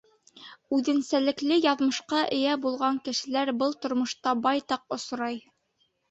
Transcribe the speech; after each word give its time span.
Үҙенсәлекле 0.75 1.57
яҙмышҡа 1.65 2.21
эйә 2.37 2.55
булған 2.63 2.97
кешеләр 3.09 3.51
был 3.59 3.75
тормошта 3.83 4.33
байтаҡ 4.47 4.97
осрай. 4.99 5.39